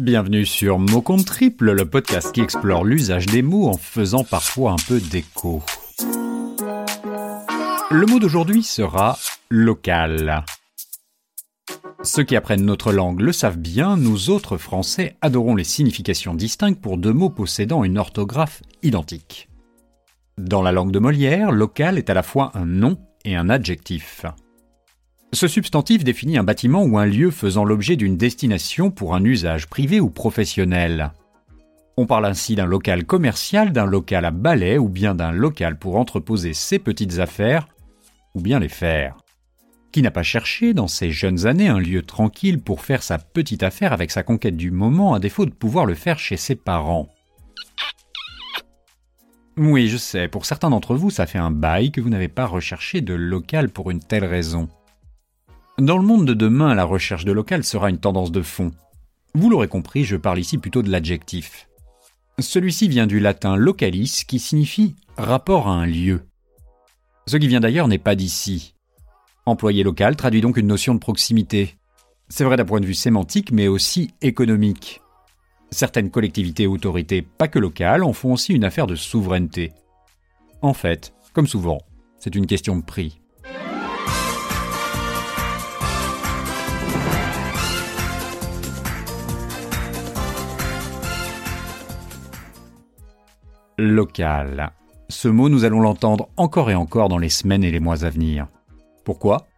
[0.00, 4.72] Bienvenue sur Mot Compte Triple, le podcast qui explore l'usage des mots en faisant parfois
[4.72, 5.62] un peu d'écho.
[7.90, 9.18] Le mot d'aujourd'hui sera
[9.50, 10.42] local.
[12.02, 16.80] Ceux qui apprennent notre langue le savent bien, nous autres Français adorons les significations distinctes
[16.80, 19.50] pour deux mots possédant une orthographe identique.
[20.38, 22.96] Dans la langue de Molière, local est à la fois un nom
[23.26, 24.24] et un adjectif.
[25.32, 29.68] Ce substantif définit un bâtiment ou un lieu faisant l'objet d'une destination pour un usage
[29.68, 31.12] privé ou professionnel.
[31.96, 35.96] On parle ainsi d'un local commercial, d'un local à balai ou bien d'un local pour
[35.96, 37.68] entreposer ses petites affaires
[38.34, 39.18] ou bien les faire.
[39.92, 43.62] Qui n'a pas cherché dans ses jeunes années un lieu tranquille pour faire sa petite
[43.62, 47.08] affaire avec sa conquête du moment à défaut de pouvoir le faire chez ses parents?
[49.56, 52.46] Oui, je sais, pour certains d'entre vous, ça fait un bail que vous n'avez pas
[52.46, 54.68] recherché de local pour une telle raison.
[55.80, 58.70] Dans le monde de demain, la recherche de local sera une tendance de fond.
[59.32, 61.70] Vous l'aurez compris, je parle ici plutôt de l'adjectif.
[62.38, 66.20] Celui-ci vient du latin localis qui signifie rapport à un lieu.
[67.26, 68.74] Ce qui vient d'ailleurs n'est pas d'ici.
[69.46, 71.76] Employé local traduit donc une notion de proximité.
[72.28, 75.00] C'est vrai d'un point de vue sémantique, mais aussi économique.
[75.70, 79.72] Certaines collectivités et autorités, pas que locales, en font aussi une affaire de souveraineté.
[80.60, 81.78] En fait, comme souvent,
[82.18, 83.22] c'est une question de prix.
[93.80, 94.72] Local.
[95.08, 98.10] Ce mot, nous allons l'entendre encore et encore dans les semaines et les mois à
[98.10, 98.46] venir.
[99.04, 99.48] Pourquoi?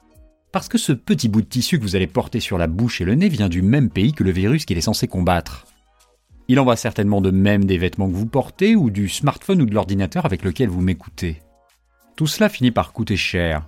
[0.53, 3.05] Parce que ce petit bout de tissu que vous allez porter sur la bouche et
[3.05, 5.67] le nez vient du même pays que le virus qu'il est censé combattre.
[6.49, 9.67] Il en va certainement de même des vêtements que vous portez ou du smartphone ou
[9.67, 11.43] de l'ordinateur avec lequel vous m'écoutez.
[12.17, 13.67] Tout cela finit par coûter cher,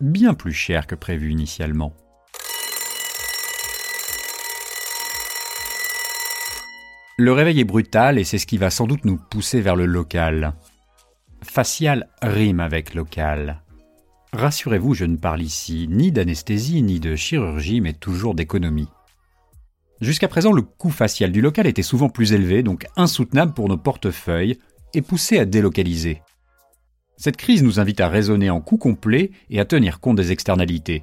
[0.00, 1.92] bien plus cher que prévu initialement.
[7.20, 9.84] Le réveil est brutal et c'est ce qui va sans doute nous pousser vers le
[9.84, 10.54] local.
[11.42, 13.60] Facial rime avec local.
[14.32, 18.88] Rassurez-vous, je ne parle ici ni d'anesthésie ni de chirurgie, mais toujours d'économie.
[20.00, 23.76] Jusqu'à présent, le coût facial du local était souvent plus élevé, donc insoutenable pour nos
[23.76, 24.58] portefeuilles,
[24.94, 26.22] et poussé à délocaliser.
[27.18, 31.02] Cette crise nous invite à raisonner en coût complet et à tenir compte des externalités.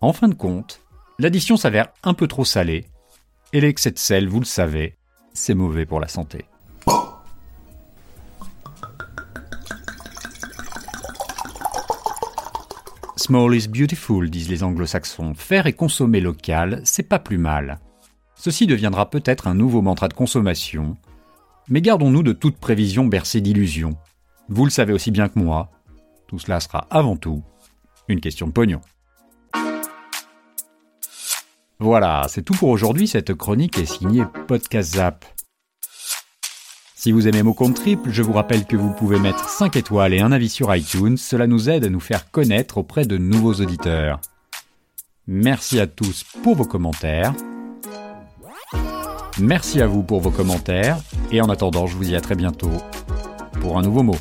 [0.00, 0.80] En fin de compte,
[1.18, 2.86] l'addition s'avère un peu trop salée,
[3.52, 4.97] et l'excès de sel, vous le savez,
[5.32, 6.44] c'est mauvais pour la santé.
[13.16, 15.34] Small is beautiful, disent les anglo-saxons.
[15.34, 17.78] Faire et consommer local, c'est pas plus mal.
[18.36, 20.96] Ceci deviendra peut-être un nouveau mantra de consommation,
[21.68, 23.96] mais gardons-nous de toute prévision bercée d'illusions.
[24.48, 25.70] Vous le savez aussi bien que moi,
[26.26, 27.42] tout cela sera avant tout
[28.08, 28.80] une question de pognon.
[31.80, 33.06] Voilà, c'est tout pour aujourd'hui.
[33.06, 35.24] Cette chronique est signée Podcast Zap.
[36.96, 40.12] Si vous aimez mon compte triple, je vous rappelle que vous pouvez mettre 5 étoiles
[40.12, 41.16] et un avis sur iTunes.
[41.16, 44.20] Cela nous aide à nous faire connaître auprès de nouveaux auditeurs.
[45.28, 47.32] Merci à tous pour vos commentaires.
[49.38, 50.98] Merci à vous pour vos commentaires.
[51.30, 52.72] Et en attendant, je vous dis à très bientôt
[53.60, 54.16] pour un nouveau mot.